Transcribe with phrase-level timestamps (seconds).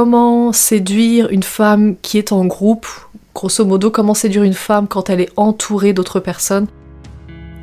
[0.00, 2.86] comment séduire une femme qui est en groupe,
[3.34, 6.68] grosso modo comment séduire une femme quand elle est entourée d'autres personnes.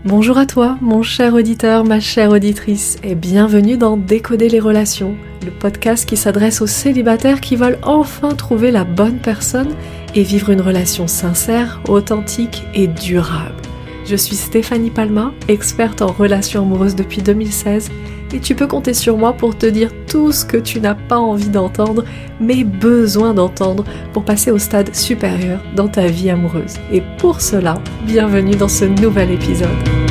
[0.03, 5.15] Bonjour à toi, mon cher auditeur, ma chère auditrice, et bienvenue dans Décoder les relations,
[5.45, 9.73] le podcast qui s'adresse aux célibataires qui veulent enfin trouver la bonne personne
[10.13, 13.64] et vivre une relation sincère, authentique et durable.
[14.05, 17.89] Je suis Stéphanie Palma, experte en relations amoureuses depuis 2016
[18.33, 21.17] et tu peux compter sur moi pour te dire tout ce que tu n'as pas
[21.17, 22.05] envie d'entendre,
[22.39, 23.83] mais besoin d'entendre
[24.13, 26.75] pour passer au stade supérieur dans ta vie amoureuse.
[26.91, 30.04] Et pour cela, bienvenue dans ce nouvel épisode.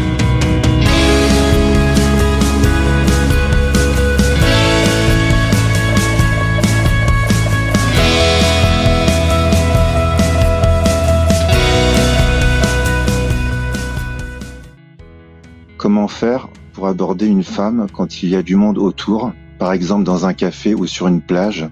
[16.09, 20.27] Faire pour aborder une femme quand il y a du monde autour, par exemple dans
[20.27, 21.69] un café ou sur une plage.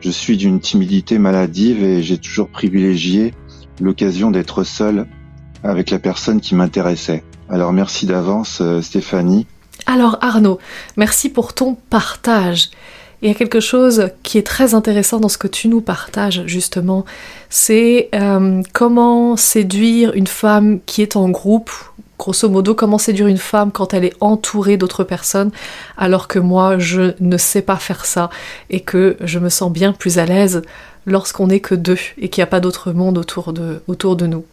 [0.00, 3.34] Je suis d'une timidité maladive et j'ai toujours privilégié
[3.80, 5.06] l'occasion d'être seul
[5.62, 7.22] avec la personne qui m'intéressait.
[7.48, 9.46] Alors merci d'avance euh, Stéphanie.
[9.86, 10.58] Alors Arnaud,
[10.96, 12.70] merci pour ton partage.
[13.22, 16.42] Il y a quelque chose qui est très intéressant dans ce que tu nous partages
[16.46, 17.04] justement,
[17.50, 21.70] c'est euh, comment séduire une femme qui est en groupe
[22.22, 25.50] grosso modo, comment séduire une femme quand elle est entourée d'autres personnes,
[25.98, 28.30] alors que moi, je ne sais pas faire ça
[28.70, 30.62] et que je me sens bien plus à l'aise
[31.04, 34.44] lorsqu'on n'est que deux et qu'il n'y a pas d'autre monde autour de, nous.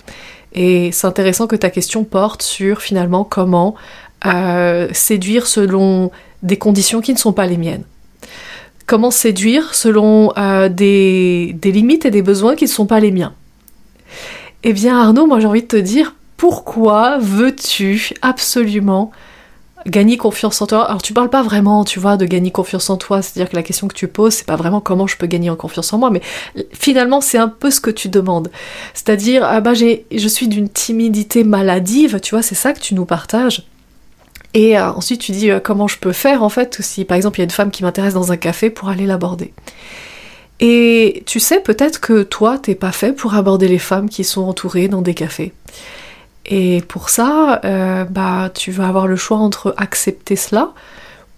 [0.53, 3.75] Et c'est intéressant que ta question porte sur finalement comment
[4.25, 6.09] euh, séduire selon
[6.42, 7.84] des conditions qui ne sont pas les miennes.
[8.88, 13.12] Comment séduire selon euh, des, des limites et des besoins qui ne sont pas les
[13.12, 13.34] miens.
[14.64, 19.12] Eh bien Arnaud, moi j'ai envie de te dire, pourquoi veux-tu absolument
[19.86, 20.86] gagner confiance en toi?
[20.86, 23.62] Alors tu parles pas vraiment, tu vois, de gagner confiance en toi, c'est-à-dire que la
[23.62, 26.09] question que tu poses, c'est pas vraiment comment je peux gagner en confiance en moi,
[26.09, 26.22] mais
[26.72, 28.50] finalement c'est un peu ce que tu demandes.
[28.94, 33.06] C'est-à-dire, ah bah je suis d'une timidité maladive, tu vois, c'est ça que tu nous
[33.06, 33.68] partages.
[34.53, 37.38] Et euh, ensuite tu dis euh, comment je peux faire en fait si par exemple
[37.38, 39.53] il y a une femme qui m'intéresse dans un café pour aller l'aborder.
[40.62, 44.44] Et tu sais peut-être que toi t'es pas fait pour aborder les femmes qui sont
[44.44, 45.52] entourées dans des cafés.
[46.45, 50.73] Et pour ça, euh, bah, tu vas avoir le choix entre accepter cela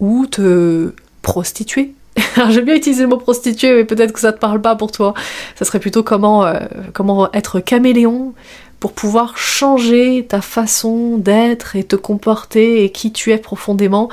[0.00, 1.94] ou te prostituer.
[2.50, 5.14] J'aime bien utiliser le mot prostituer, mais peut-être que ça te parle pas pour toi.
[5.56, 6.60] Ça serait plutôt comment, euh,
[6.92, 8.34] comment être caméléon
[8.80, 14.08] pour pouvoir changer ta façon d'être et te comporter et qui tu es profondément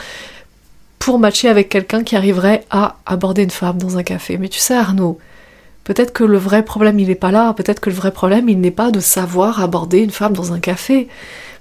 [0.99, 4.37] pour matcher avec quelqu'un qui arriverait à aborder une femme dans un café.
[4.37, 5.17] Mais tu sais, Arnaud,
[5.89, 8.61] Peut-être que le vrai problème il n'est pas là, peut-être que le vrai problème il
[8.61, 11.07] n'est pas de savoir aborder une femme dans un café.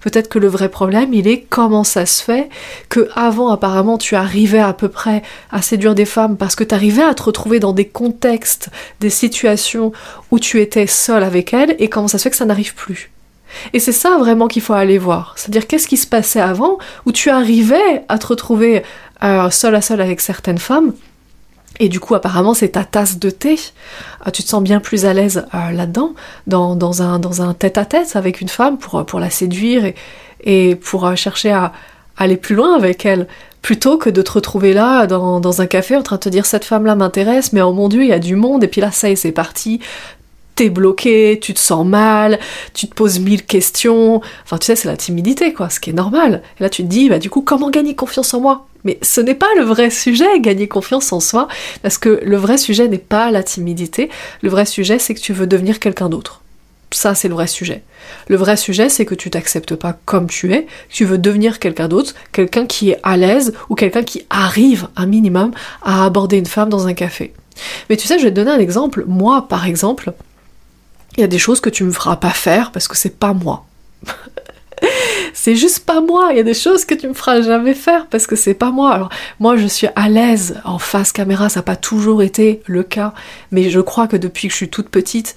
[0.02, 2.50] Peut-être que le vrai problème il est comment ça se fait
[2.90, 6.74] que avant apparemment tu arrivais à peu près à séduire des femmes parce que tu
[6.74, 8.68] arrivais à te retrouver dans des contextes,
[9.00, 9.92] des situations
[10.30, 13.10] où tu étais seul avec elles et comment ça se fait que ça n'arrive plus.
[13.72, 15.32] Et c'est ça vraiment qu'il faut aller voir.
[15.38, 18.82] C'est-à-dire qu'est-ce qui se passait avant où tu arrivais à te retrouver
[19.22, 20.92] euh, seul à seul avec certaines femmes
[21.80, 23.56] et du coup, apparemment, c'est ta tasse de thé.
[24.24, 26.14] Ah, tu te sens bien plus à l'aise euh, là-dedans,
[26.46, 29.94] dans, un, tête-à-tête avec une femme pour, pour la séduire et,
[30.44, 31.72] et pour euh, chercher à,
[32.18, 33.26] aller plus loin avec elle,
[33.62, 36.46] plutôt que de te retrouver là dans, dans un café en train de te dire
[36.46, 38.90] cette femme-là m'intéresse, mais oh mon dieu, il y a du monde, et puis là,
[38.90, 39.80] ça y est, c'est parti,
[40.58, 42.40] t'es bloqué, tu te sens mal,
[42.74, 44.20] tu te poses mille questions.
[44.44, 46.42] Enfin, tu sais, c'est la timidité, quoi, ce qui est normal.
[46.58, 48.66] Et là, tu te dis, bah, du coup, comment gagner confiance en moi?
[48.84, 51.48] Mais ce n'est pas le vrai sujet, gagner confiance en soi,
[51.82, 54.08] parce que le vrai sujet n'est pas la timidité.
[54.42, 56.42] Le vrai sujet, c'est que tu veux devenir quelqu'un d'autre.
[56.90, 57.82] Ça, c'est le vrai sujet.
[58.28, 61.86] Le vrai sujet, c'est que tu t'acceptes pas comme tu es, tu veux devenir quelqu'un
[61.86, 65.52] d'autre, quelqu'un qui est à l'aise ou quelqu'un qui arrive un minimum
[65.82, 67.34] à aborder une femme dans un café.
[67.90, 69.04] Mais tu sais, je vais te donner un exemple.
[69.06, 70.12] Moi, par exemple,
[71.16, 73.34] il y a des choses que tu me feras pas faire parce que c'est pas
[73.34, 73.66] moi.
[75.32, 76.28] c'est juste pas moi.
[76.30, 78.70] Il y a des choses que tu me feras jamais faire parce que c'est pas
[78.70, 78.92] moi.
[78.92, 79.08] Alors,
[79.40, 81.48] moi, je suis à l'aise en face caméra.
[81.48, 83.12] Ça n'a pas toujours été le cas.
[83.50, 85.36] Mais je crois que depuis que je suis toute petite,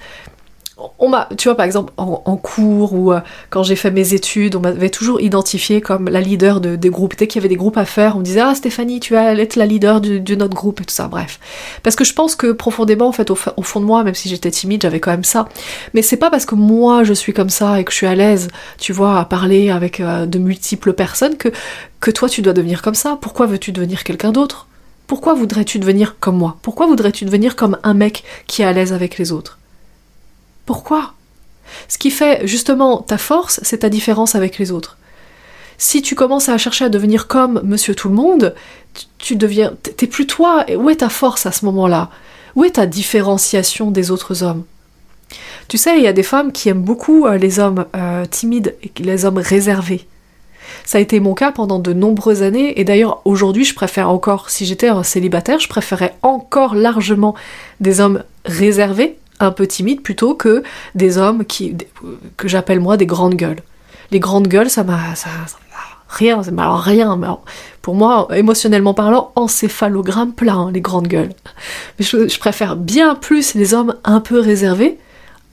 [0.99, 3.19] on m'a, tu vois, par exemple, en, cours ou euh,
[3.49, 7.15] quand j'ai fait mes études, on m'avait toujours identifié comme la leader de, des groupes.
[7.17, 9.33] Dès qu'il y avait des groupes à faire, on me disait Ah, Stéphanie, tu vas
[9.33, 11.07] être la leader de, notre groupe et tout ça.
[11.07, 11.39] Bref.
[11.83, 14.51] Parce que je pense que profondément, en fait, au, fond de moi, même si j'étais
[14.51, 15.47] timide, j'avais quand même ça.
[15.93, 18.15] Mais c'est pas parce que moi, je suis comme ça et que je suis à
[18.15, 18.47] l'aise,
[18.77, 21.49] tu vois, à parler avec euh, de multiples personnes que,
[21.99, 23.17] que toi, tu dois devenir comme ça.
[23.21, 24.67] Pourquoi veux-tu devenir quelqu'un d'autre?
[25.07, 26.57] Pourquoi voudrais-tu devenir comme moi?
[26.61, 29.59] Pourquoi voudrais-tu devenir comme un mec qui est à l'aise avec les autres?
[30.65, 31.13] Pourquoi?
[31.87, 34.97] Ce qui fait justement ta force, c'est ta différence avec les autres.
[35.77, 38.53] Si tu commences à chercher à devenir comme Monsieur Tout le Monde,
[39.17, 40.65] tu, deviens, t'es plus toi.
[40.77, 42.09] Où est ta force à ce moment-là?
[42.55, 44.63] Où est ta différenciation des autres hommes?
[45.67, 48.75] Tu sais, il y a des femmes qui aiment beaucoup euh, les hommes euh, timides
[48.83, 50.05] et les hommes réservés.
[50.85, 54.49] Ça a été mon cas pendant de nombreuses années, et d'ailleurs aujourd'hui je préfère encore,
[54.49, 57.35] si j'étais célibataire, je préférais encore largement
[57.79, 60.63] des hommes réservés, un peu timides, plutôt que
[60.95, 61.75] des hommes qui,
[62.37, 63.59] que j'appelle moi des grandes gueules.
[64.11, 65.15] Les grandes gueules, ça m'a...
[65.15, 65.29] Ça,
[66.07, 67.19] rien, alors rien,
[67.81, 71.31] pour moi, émotionnellement parlant, encéphalogramme plein, les grandes gueules.
[71.97, 74.97] Mais je, je préfère bien plus les hommes un peu réservés,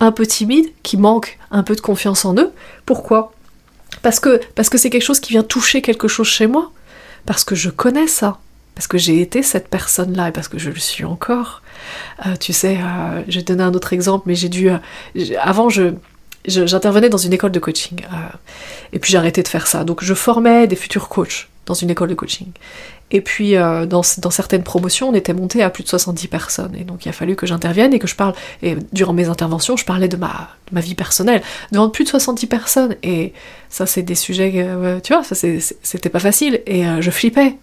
[0.00, 2.50] un peu timides, qui manquent un peu de confiance en eux.
[2.86, 3.32] Pourquoi?
[4.02, 6.72] Parce que parce que c'est quelque chose qui vient toucher quelque chose chez moi,
[7.24, 8.38] parce que je connais ça,
[8.78, 11.62] parce que j'ai été cette personne-là et parce que je le suis encore.
[12.24, 14.70] Euh, tu sais, euh, je vais te donner un autre exemple, mais j'ai dû.
[14.70, 14.78] Euh,
[15.40, 15.94] avant, je
[16.46, 18.00] j'intervenais dans une école de coaching
[18.92, 19.82] et puis j'ai arrêté de faire ça.
[19.82, 22.52] Donc je formais des futurs coachs dans une école de coaching.
[23.10, 26.76] Et puis, euh, dans, certaines promotions, on était monté à plus de 70 personnes.
[26.78, 28.34] Et donc, il a fallu que j'intervienne et que je parle.
[28.62, 31.42] Et durant mes interventions, je parlais de ma, ma vie personnelle
[31.72, 32.96] devant plus de 70 personnes.
[33.02, 33.32] Et
[33.70, 34.66] ça, c'est des sujets,
[35.02, 36.62] tu vois, c'était pas facile.
[36.66, 37.56] Et je flippais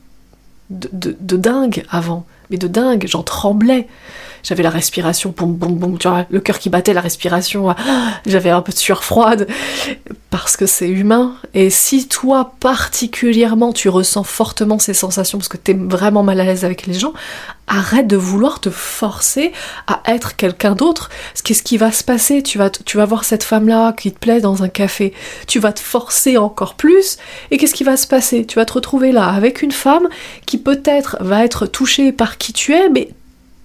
[0.70, 2.26] de, de, dingue avant.
[2.50, 3.88] Mais de dingue, j'en tremblais
[4.46, 7.76] j'avais la respiration, boum boum boum, tu vois, le cœur qui battait, la respiration, ah,
[8.28, 9.48] j'avais un peu de sueur froide,
[10.30, 11.34] parce que c'est humain.
[11.56, 16.44] Et si toi, particulièrement, tu ressens fortement ces sensations, parce que t'es vraiment mal à
[16.44, 17.14] l'aise avec les gens,
[17.68, 19.52] arrête de vouloir te forcer
[19.88, 21.10] à être quelqu'un d'autre.
[21.44, 22.44] Qu'est-ce qui va se passer?
[22.44, 25.14] Tu vas, tu vas voir cette femme-là qui te plaît dans un café,
[25.48, 27.18] tu vas te forcer encore plus,
[27.50, 28.46] et qu'est-ce qui va se passer?
[28.46, 30.08] Tu vas te retrouver là avec une femme
[30.46, 33.10] qui peut-être va être touchée par qui tu es, mais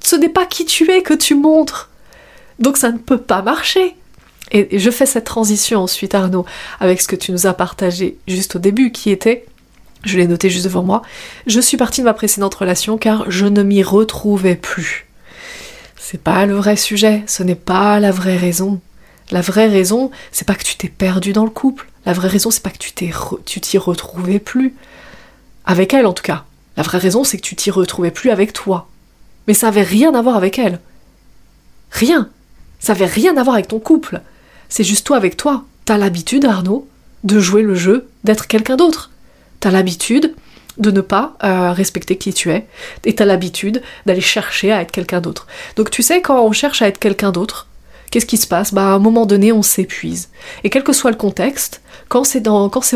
[0.02, 1.90] ce n'est pas qui tu es que tu montres.
[2.58, 3.96] Donc ça ne peut pas marcher.
[4.52, 6.44] Et je fais cette transition ensuite, Arnaud,
[6.80, 9.46] avec ce que tu nous as partagé juste au début, qui était,
[10.04, 11.02] je l'ai noté juste devant moi,
[11.46, 15.06] je suis partie de ma précédente relation car je ne m'y retrouvais plus.
[15.96, 18.80] C'est pas le vrai sujet, ce n'est pas la vraie raison.
[19.30, 21.86] La vraie raison, c'est pas que tu t'es perdu dans le couple.
[22.04, 22.92] La vraie raison, c'est pas que tu
[23.44, 24.74] tu t'y retrouvais plus.
[25.64, 26.44] Avec elle, en tout cas.
[26.76, 28.88] La vraie raison, c'est que tu t'y retrouvais plus avec toi.
[29.46, 30.80] Mais ça avait rien à voir avec elle.
[31.90, 32.28] Rien.
[32.78, 34.20] Ça avait rien à voir avec ton couple.
[34.68, 35.64] C'est juste toi avec toi.
[35.84, 36.88] T'as l'habitude, Arnaud,
[37.24, 39.10] de jouer le jeu d'être quelqu'un d'autre.
[39.60, 40.34] T'as l'habitude
[40.78, 42.66] de ne pas euh, respecter qui tu es.
[43.04, 45.46] Et t'as l'habitude d'aller chercher à être quelqu'un d'autre.
[45.76, 47.66] Donc tu sais, quand on cherche à être quelqu'un d'autre,
[48.10, 48.72] qu'est-ce qui se passe?
[48.72, 50.30] Bah à un moment donné, on s'épuise.
[50.64, 52.46] Et quel que soit le contexte, quand c'est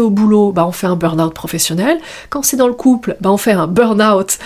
[0.01, 1.99] au boulot, bah on fait un burn-out professionnel.
[2.31, 4.39] Quand c'est dans le couple, bah on fait un burn-out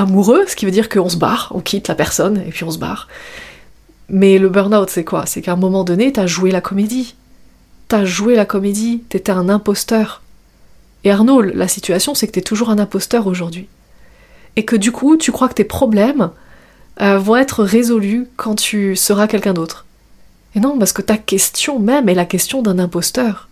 [0.00, 2.70] amoureux, ce qui veut dire qu'on se barre, on quitte la personne et puis on
[2.70, 3.08] se barre.
[4.08, 5.26] Mais le burn-out, c'est quoi?
[5.26, 7.14] C'est qu'à un moment donné, t'as joué la comédie.
[7.88, 10.22] T'as joué la comédie, t'étais un imposteur.
[11.04, 13.68] Et Arnaud, la situation, c'est que t'es toujours un imposteur aujourd'hui.
[14.56, 16.30] Et que du coup, tu crois que tes problèmes
[17.00, 19.86] euh, vont être résolus quand tu seras quelqu'un d'autre.
[20.54, 23.48] Et non, parce que ta question même est la question d'un imposteur.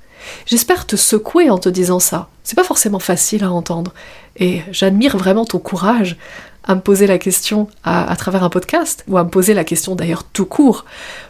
[0.46, 2.28] J'espère te secouer en te disant ça.
[2.42, 3.92] C'est pas forcément facile à entendre.
[4.36, 6.16] Et j'admire vraiment ton courage
[6.64, 9.94] à me poser la question à, travers un podcast, ou à me poser la question
[9.94, 10.84] d'ailleurs tout court,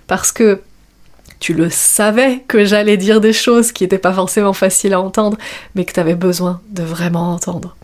[0.06, 0.60] parce que
[1.40, 5.36] tu le savais que j'allais dire des choses qui n'étaient pas forcément faciles à entendre,
[5.74, 7.76] mais que tu avais besoin de vraiment entendre.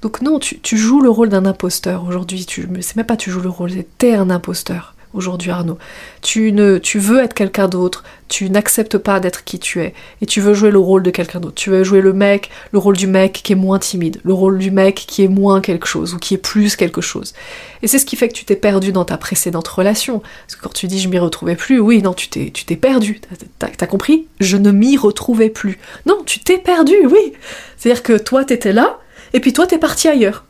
[0.00, 3.42] Donc non, tu, joues le rôle d'un imposteur aujourd'hui, tu, c'est même pas tu joues
[3.42, 5.78] le rôle, t'es un imposteur aujourd'hui Arnaud.
[6.22, 10.26] Tu, ne, tu veux être quelqu'un d'autre, tu n'acceptes pas d'être qui tu es, et
[10.26, 11.54] tu veux jouer le rôle de quelqu'un d'autre.
[11.54, 14.58] Tu veux jouer le mec, le rôle du mec qui est moins timide, le rôle
[14.58, 17.34] du mec qui est moins quelque chose, ou qui est plus quelque chose.
[17.82, 20.20] Et c'est ce qui fait que tu t'es perdu dans ta précédente relation.
[20.46, 22.76] Parce que quand tu dis je m'y retrouvais plus, oui, non, tu t'es, tu t'es
[22.76, 23.20] perdu.
[23.58, 24.26] T'as, compris?
[24.40, 25.78] Je ne m'y retrouvais plus.
[26.06, 27.32] Non, tu t'es perdu, oui.
[27.76, 28.98] C'est-à-dire que toi, t'étais là,
[29.32, 30.44] et puis toi, t'es parti ailleurs.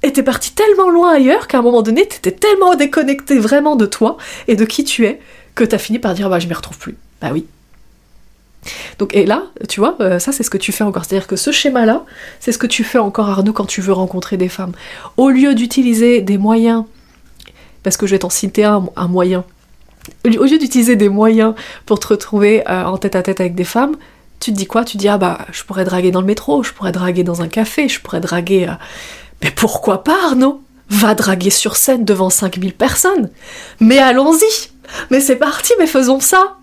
[0.00, 4.16] T'es parti tellement loin ailleurs qu'à un moment donné, t'étais tellement déconnecté vraiment de toi
[4.46, 5.20] et de qui tu es
[5.54, 6.96] que t'as fini par dire bah je m'y retrouve plus.
[7.20, 7.46] Bah oui.
[8.98, 11.04] Donc et là, tu vois, euh, ça c'est ce que tu fais encore.
[11.04, 12.04] C'est-à-dire que ce schéma-là,
[12.40, 14.72] c'est ce que tu fais encore Arnaud quand tu veux rencontrer des femmes.
[15.16, 16.84] Au lieu d'utiliser des moyens,
[17.82, 19.44] parce que je vais t'en citer un, moyen,
[20.24, 21.54] au lieu d'utiliser des moyens
[21.86, 23.96] pour te retrouver euh, en tête à tête avec des femmes,
[24.40, 24.84] tu te dis quoi?
[24.84, 27.42] Tu te dis ah bah je pourrais draguer dans le métro, je pourrais draguer dans
[27.42, 28.72] un café, je pourrais draguer euh,
[29.42, 30.62] mais pourquoi pas, Arnaud?
[30.90, 33.30] Va draguer sur scène devant 5000 personnes.
[33.78, 34.70] Mais allons-y
[35.10, 36.56] Mais c'est parti, mais faisons ça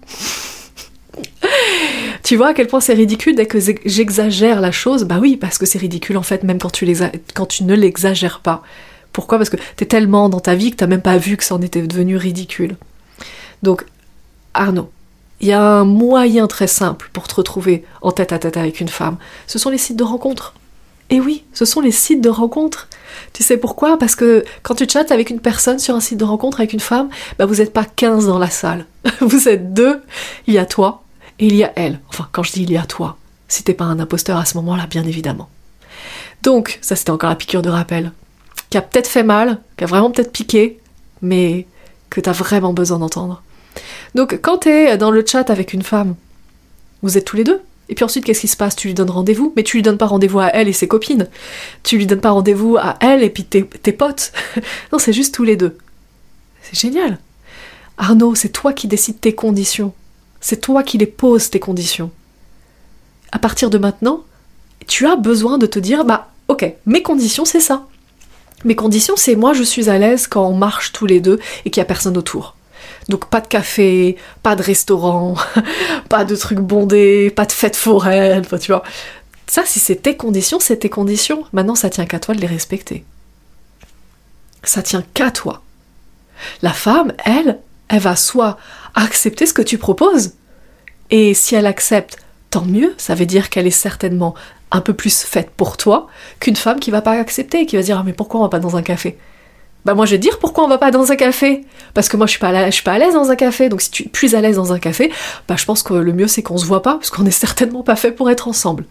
[2.23, 5.03] tu vois à quel point c'est ridicule dès que j'exagère la chose?
[5.03, 6.85] Bah oui, parce que c'est ridicule en fait, même quand tu,
[7.63, 8.63] ne l'exagères pas.
[9.13, 9.37] Pourquoi?
[9.37, 11.61] Parce que t'es tellement dans ta vie que t'as même pas vu que ça en
[11.61, 12.75] était devenu ridicule.
[13.63, 13.85] Donc,
[14.53, 14.89] Arnaud,
[15.39, 18.81] il y a un moyen très simple pour te retrouver en tête à tête avec
[18.81, 19.17] une femme.
[19.47, 20.53] Ce sont les sites de rencontres.
[21.09, 22.87] Et oui, ce sont les sites de rencontres.
[23.33, 23.97] Tu sais pourquoi?
[23.97, 26.79] Parce que quand tu chattes avec une personne sur un site de rencontre avec une
[26.79, 28.85] femme, bah vous n'êtes pas 15 dans la salle.
[29.21, 30.01] Vous êtes deux.
[30.47, 31.03] Il y a toi
[31.39, 31.99] et il y a elle.
[32.09, 34.57] Enfin, quand je dis il y a toi, si t'es pas un imposteur à ce
[34.57, 35.49] moment-là, bien évidemment.
[36.41, 38.11] Donc, ça c'était encore la piqûre de rappel,
[38.69, 40.79] qui a peut-être fait mal, qui a vraiment peut-être piqué,
[41.21, 41.67] mais
[42.09, 43.41] que t'as vraiment besoin d'entendre.
[44.15, 46.15] Donc, quand t'es dans le chat avec une femme,
[47.01, 48.75] vous êtes tous les deux, et puis ensuite, qu'est-ce qui se passe?
[48.75, 51.29] Tu lui donnes rendez-vous, mais tu lui donnes pas rendez-vous à elle et ses copines.
[51.83, 54.31] Tu lui donnes pas rendez-vous à elle et puis tes, potes.
[54.91, 55.77] non, c'est juste tous les deux.
[56.63, 57.19] C'est génial.
[57.97, 59.93] Arnaud, c'est toi qui décides tes conditions.
[60.41, 62.11] C'est toi qui les poses, tes conditions.
[63.31, 64.23] À partir de maintenant,
[64.87, 67.87] tu as besoin de te dire, bah, ok, mes conditions, c'est ça.
[68.63, 71.69] Mes conditions, c'est moi, je suis à l'aise quand on marche tous les deux et
[71.69, 72.54] qu'il n'y a personne autour.
[73.09, 75.35] Donc pas de café, pas de restaurant,
[76.09, 78.83] pas de trucs bondés, pas de fête foraine, tu vois.
[79.47, 81.43] Ça, si c'est tes conditions, c'est tes conditions.
[81.53, 83.05] Maintenant, ça tient qu'à toi de les respecter.
[84.63, 85.61] Ça tient qu'à toi.
[86.61, 88.57] La femme, elle, elle va soit
[88.95, 90.33] accepter ce que tu proposes,
[91.11, 92.17] et si elle accepte,
[92.49, 94.33] tant mieux, ça veut dire qu'elle est certainement
[94.71, 96.07] un peu plus faite pour toi
[96.39, 98.59] qu'une femme qui va pas accepter, qui va dire ah mais pourquoi on va pas
[98.59, 99.17] dans un café?
[99.85, 101.63] Bah moi je vais dire pourquoi on va pas dans un café.
[101.93, 103.69] Parce que moi je suis pas à suis pas à l'aise dans un café.
[103.69, 105.11] Donc si tu es plus à l'aise dans un café
[105.47, 107.83] bah je pense que le mieux c'est qu'on se voit pas parce qu'on est certainement
[107.83, 108.85] pas fait pour être ensemble.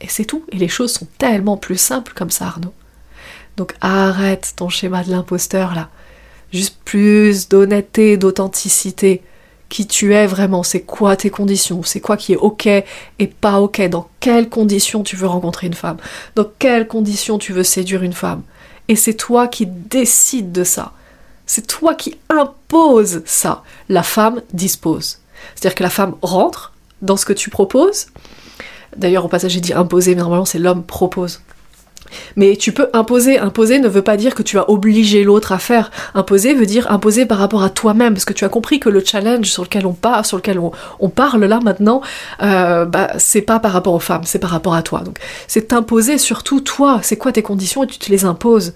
[0.00, 0.44] Et c'est tout.
[0.52, 2.72] Et les choses sont tellement plus simples comme ça Arnaud.
[3.56, 5.88] Donc arrête ton schéma de l'imposteur là.
[6.52, 9.22] Juste plus d'honnêteté d'authenticité.
[9.68, 13.60] Qui tu es vraiment, c'est quoi tes conditions, c'est quoi qui est ok et pas
[13.60, 15.96] ok, dans quelles conditions tu veux rencontrer une femme,
[16.36, 18.42] dans quelles conditions tu veux séduire une femme?
[18.88, 20.92] Et c'est toi qui décides de ça.
[21.46, 23.62] C'est toi qui imposes ça.
[23.88, 25.18] La femme dispose.
[25.54, 28.06] C'est-à-dire que la femme rentre dans ce que tu proposes.
[28.96, 31.40] D'ailleurs, au passage, j'ai dit imposer, mais normalement, c'est l'homme propose.
[32.36, 33.38] Mais tu peux imposer.
[33.38, 35.90] Imposer ne veut pas dire que tu as obligé l'autre à faire.
[36.14, 39.02] Imposer veut dire imposer par rapport à toi-même, parce que tu as compris que le
[39.04, 42.00] challenge sur lequel on parle là maintenant,
[42.42, 45.00] euh, bah, c'est pas par rapport aux femmes, c'est par rapport à toi.
[45.00, 47.00] Donc c'est t'imposer surtout toi.
[47.02, 48.74] C'est quoi tes conditions et tu te les imposes?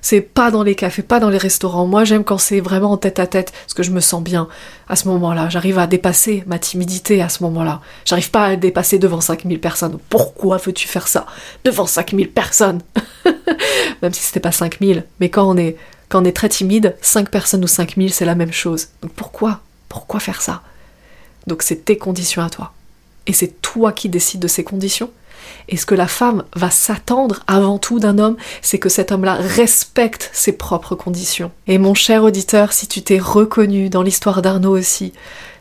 [0.00, 1.86] C'est pas dans les cafés, pas dans les restaurants.
[1.86, 4.48] Moi, j'aime quand c'est vraiment en tête à tête, parce que je me sens bien
[4.88, 5.48] à ce moment-là.
[5.48, 7.80] J'arrive à dépasser ma timidité à ce moment-là.
[8.04, 9.98] J'arrive pas à dépasser devant 5000 personnes.
[10.08, 11.26] Pourquoi veux-tu faire ça
[11.64, 12.80] devant 5000 personnes?
[14.02, 15.04] Même si c'était pas 5000.
[15.20, 15.76] Mais quand on est,
[16.08, 18.88] quand on est très timide, 5 personnes ou 5000, c'est la même chose.
[19.02, 20.62] Donc pourquoi Pourquoi faire ça?
[21.46, 22.72] Donc c'est tes conditions à toi.
[23.26, 25.10] Et c'est toi qui décides de ces conditions.
[25.68, 29.34] Et ce que la femme va s'attendre avant tout d'un homme, c'est que cet homme-là
[29.34, 31.50] respecte ses propres conditions.
[31.66, 35.12] Et mon cher auditeur, si tu t'es reconnu dans l'histoire d'Arnaud aussi,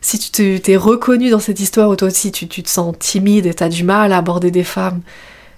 [0.01, 3.53] si tu t'es reconnu dans cette histoire où toi aussi tu, te sens timide et
[3.53, 5.01] t'as du mal à aborder des femmes,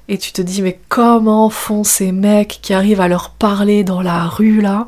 [0.08, 4.02] et tu te dis mais comment font ces mecs qui arrivent à leur parler dans
[4.02, 4.88] la rue là?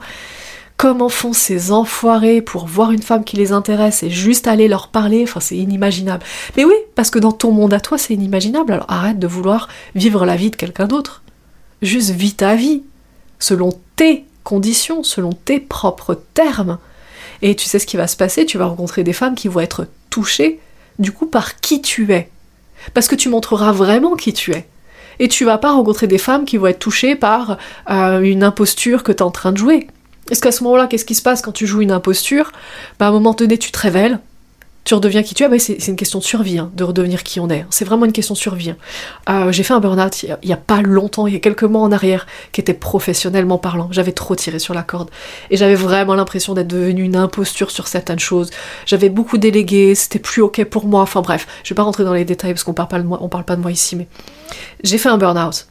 [0.81, 4.87] Comment font ces enfoirés pour voir une femme qui les intéresse et juste aller leur
[4.87, 6.23] parler Enfin, c'est inimaginable.
[6.57, 8.73] Mais oui, parce que dans ton monde à toi, c'est inimaginable.
[8.73, 11.21] Alors arrête de vouloir vivre la vie de quelqu'un d'autre.
[11.83, 12.81] Juste vis ta vie,
[13.37, 16.79] selon tes conditions, selon tes propres termes.
[17.43, 19.59] Et tu sais ce qui va se passer, tu vas rencontrer des femmes qui vont
[19.59, 20.59] être touchées,
[20.97, 22.27] du coup, par qui tu es.
[22.95, 24.67] Parce que tu montreras vraiment qui tu es.
[25.19, 27.59] Et tu vas pas rencontrer des femmes qui vont être touchées par
[27.91, 29.87] euh, une imposture que tu es en train de jouer.
[30.31, 32.53] Est-ce qu'à ce moment-là, qu'est-ce qui se passe quand tu joues une imposture
[32.97, 34.17] bah, À un moment donné, tu te révèles,
[34.85, 35.49] tu redeviens qui tu es.
[35.49, 37.65] Bah, c'est une question de survie, hein, de redevenir qui on est.
[37.69, 38.69] C'est vraiment une question de survie.
[38.69, 38.77] Hein.
[39.29, 41.81] Euh, j'ai fait un burn-out il n'y a, pas longtemps, il y a quelques mois
[41.81, 43.89] en arrière, qui était professionnellement parlant.
[43.91, 45.09] J'avais trop tiré sur la corde.
[45.49, 48.51] Et j'avais vraiment l'impression d'être devenue une imposture sur certaines choses.
[48.85, 51.01] J'avais beaucoup délégué, c'était plus ok pour moi.
[51.01, 53.19] Enfin bref, je vais pas rentrer dans les détails parce qu'on parle pas de moi,
[53.21, 54.07] on parle pas de moi ici, mais
[54.81, 55.67] j'ai fait un burn-out.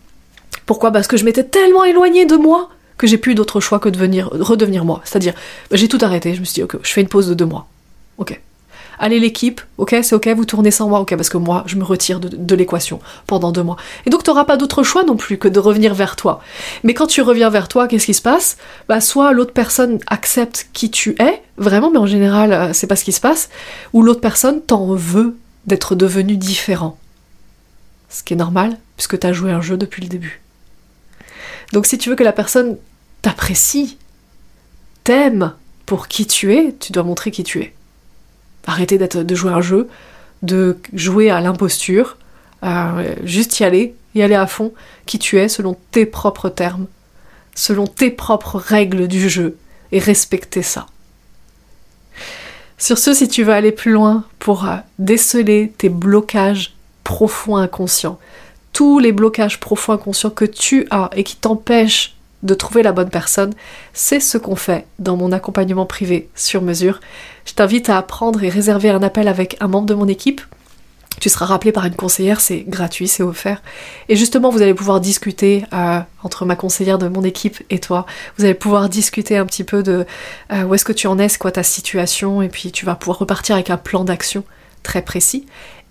[0.67, 0.93] Pourquoi?
[0.93, 2.69] Parce que je m'étais tellement éloignée de moi
[3.01, 5.01] que j'ai plus d'autre choix que de venir, redevenir moi.
[5.05, 5.33] C'est-à-dire,
[5.73, 7.67] j'ai tout arrêté, je me suis dit, ok, je fais une pause de deux mois.
[8.19, 8.39] Ok.
[8.99, 11.83] Allez l'équipe, ok, c'est ok, vous tournez sans moi, ok, parce que moi, je me
[11.83, 13.79] retire de, l'équation pendant deux mois.
[14.05, 16.43] Et donc, t'auras pas d'autre choix non plus que de revenir vers toi.
[16.85, 18.59] Mais quand tu reviens vers toi, qu'est-ce qui se passe?
[18.87, 22.97] Bah, soit l'autre personne accepte qui tu es, vraiment, mais en général, euh, c'est pas
[22.97, 23.49] ce qui se passe,
[23.95, 26.99] ou l'autre personne t'en veut d'être devenu différent.
[28.11, 30.43] Ce qui est normal, puisque t'as joué un jeu depuis le début.
[31.73, 32.77] Donc si tu veux que la personne
[33.23, 33.99] t'apprécie,
[35.05, 35.55] t'aime
[35.87, 37.75] pour qui tu es, tu dois montrer qui tu es.
[38.67, 39.89] Arrêter de jouer un jeu,
[40.43, 42.17] de jouer à l'imposture,
[42.63, 44.73] euh, juste y aller, y aller à fond,
[45.07, 46.87] qui tu es selon tes propres termes,
[47.55, 49.57] selon tes propres règles du jeu,
[49.93, 50.87] et respecter ça.
[52.79, 56.75] Sur ce, si tu veux aller plus loin pour euh, déceler tes blocages
[57.05, 58.19] profonds inconscients,
[58.73, 63.11] tous les blocages profonds inconscients que tu as et qui t'empêchent de trouver la bonne
[63.11, 63.53] personne,
[63.93, 67.01] c'est ce qu'on fait dans mon accompagnement privé sur mesure.
[67.45, 70.41] Je t'invite à apprendre et réserver un appel avec un membre de mon équipe
[71.21, 73.63] tu seras rappelé par une conseillère, c'est gratuit, c'est offert.
[74.09, 78.07] Et justement, vous allez pouvoir discuter euh, entre ma conseillère de mon équipe et toi.
[78.39, 80.07] Vous allez pouvoir discuter un petit peu de
[80.51, 83.19] euh, où est-ce que tu en es, quoi ta situation, et puis tu vas pouvoir
[83.19, 84.45] repartir avec un plan d'action
[84.83, 85.45] très précis.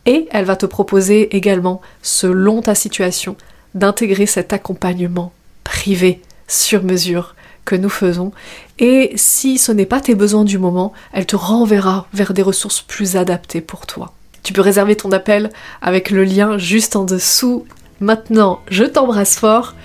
[0.07, 3.35] Et elle va te proposer également, selon ta situation,
[3.75, 5.31] d'intégrer cet accompagnement
[5.63, 8.33] privé sur mesure que nous faisons.
[8.79, 12.81] Et si ce n'est pas tes besoins du moment, elle te renverra vers des ressources
[12.81, 14.13] plus adaptées pour toi.
[14.43, 15.51] Tu peux réserver ton appel
[15.81, 17.65] avec le lien juste en dessous.
[17.99, 19.75] Maintenant, je t'embrasse fort,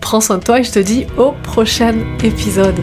[0.00, 2.80] prends soin de toi et je te dis au prochain épisode.